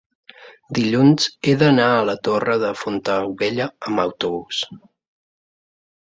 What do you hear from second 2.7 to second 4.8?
Fontaubella amb autobús.